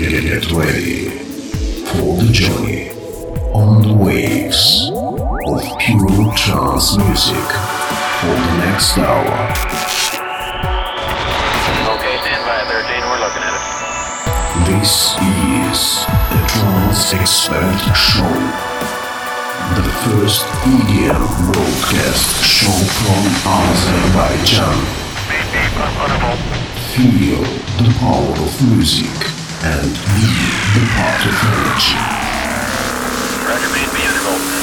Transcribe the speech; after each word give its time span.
Get 0.00 0.50
ready 0.52 1.10
for 1.84 2.16
the 2.16 2.30
journey 2.32 2.88
on 3.52 3.82
the 3.82 3.92
waves 3.92 4.88
of 4.88 5.60
pure 5.78 6.32
trance 6.32 6.96
music 6.96 7.44
for 8.16 8.32
the 8.32 8.54
next 8.64 8.96
hour. 8.96 9.28
Okay, 11.92 12.16
stand 12.16 12.42
by 12.48 12.64
13, 12.64 13.04
we're 13.12 13.20
looking 13.20 13.44
at 13.44 13.52
it. 13.52 13.64
This 14.72 15.20
is 15.20 16.08
the 16.32 16.40
Trance 16.48 17.12
Expert 17.12 17.76
Show, 17.92 18.36
the 19.76 19.84
first 20.08 20.46
EDM 20.64 21.28
broadcast 21.52 22.40
show 22.42 22.72
from 23.04 23.22
Azerbaijan. 23.52 24.80
Feel 26.96 27.44
the 27.84 27.92
power 28.00 28.32
of 28.46 28.62
music 28.72 29.39
and 29.62 29.94
the 29.94 30.84
part 30.96 31.26
of. 31.26 31.36
Roger, 33.46 33.68
main 33.74 33.92
musical. 33.92 34.59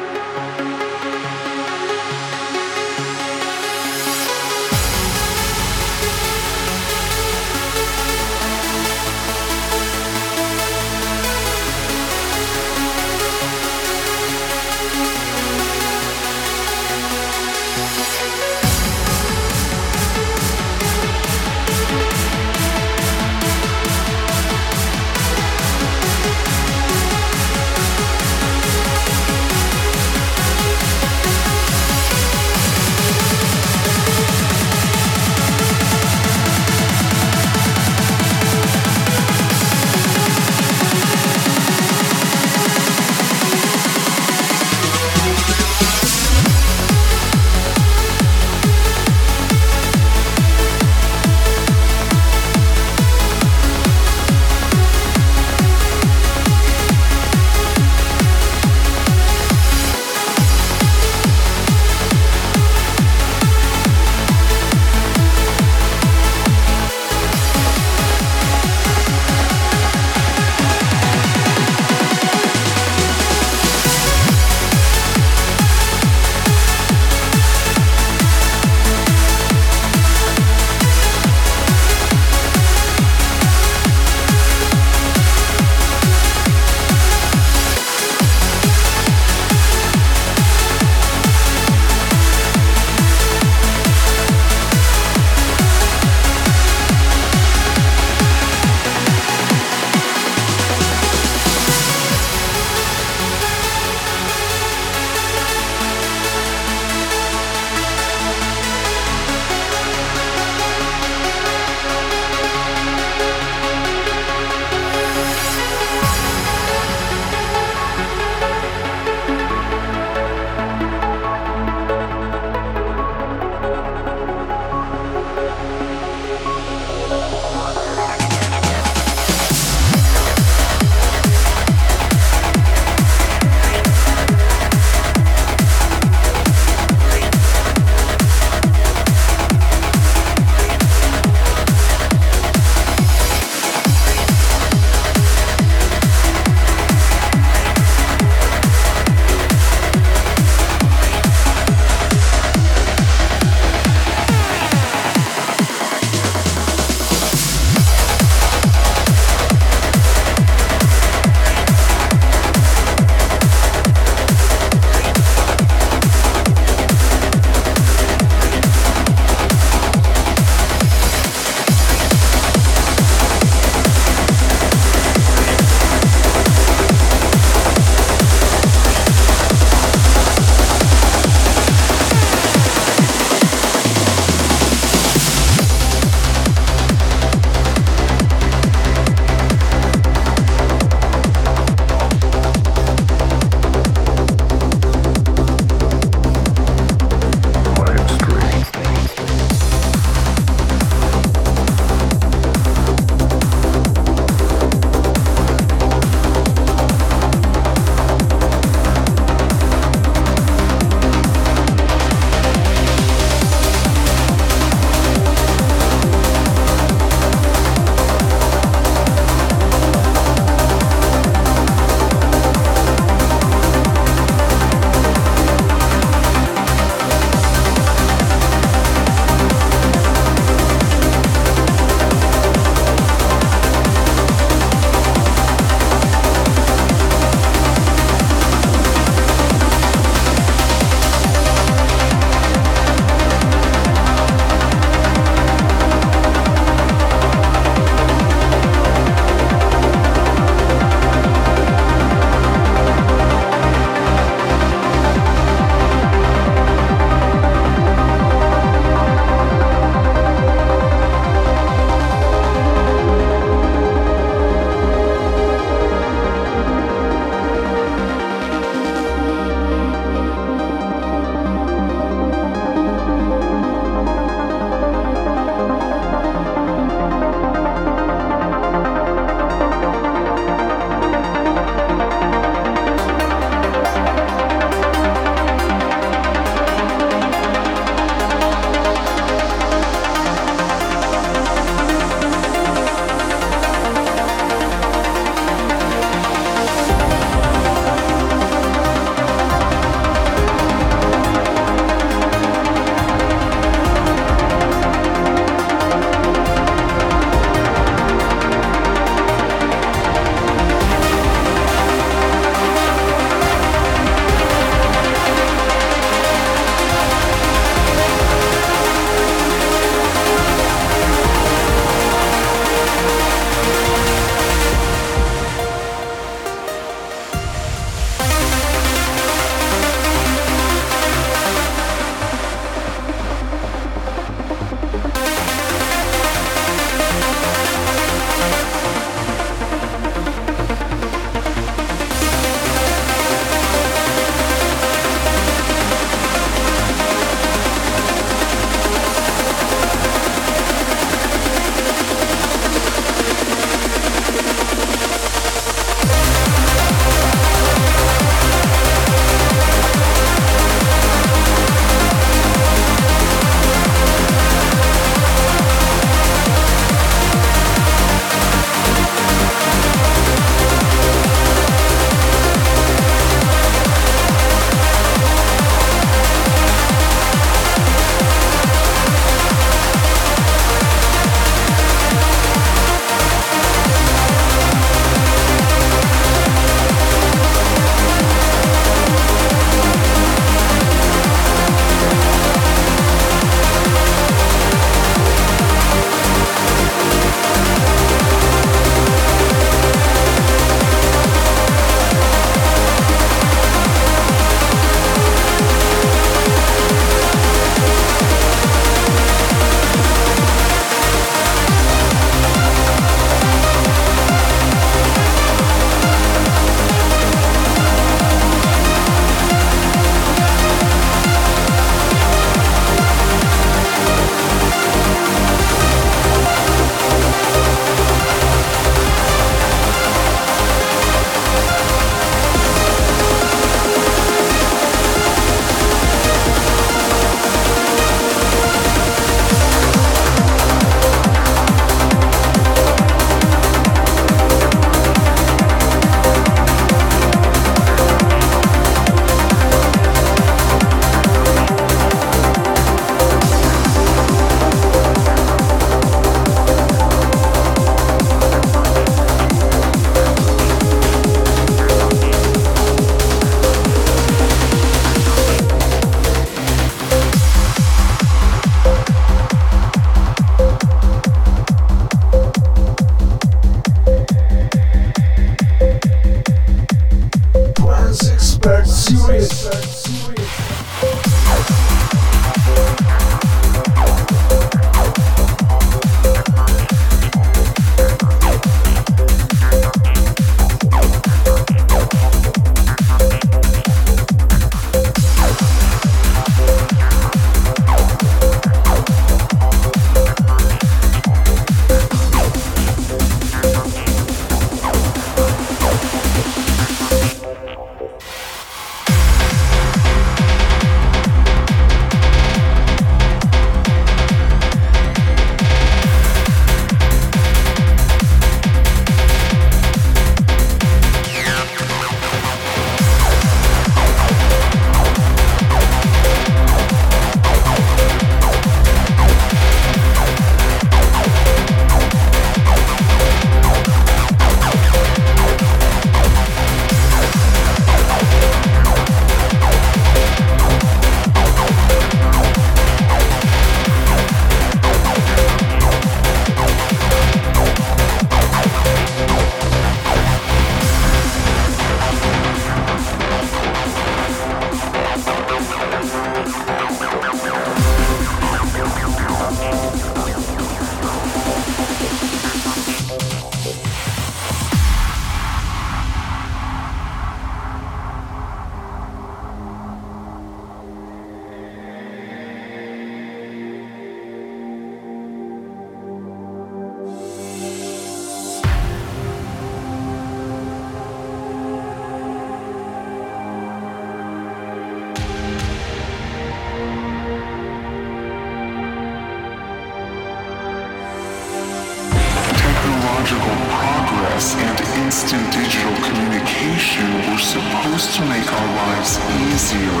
instant 595.04 595.52
digital 595.52 595.94
communication 595.96 597.06
were 597.30 597.38
supposed 597.38 598.14
to 598.14 598.24
make 598.24 598.50
our 598.50 598.68
lives 598.74 599.18
easier 599.42 600.00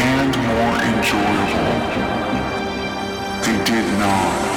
and 0.00 0.36
more 0.48 0.74
enjoyable. 0.90 1.78
They 3.44 3.64
did 3.64 3.98
not. 4.00 4.47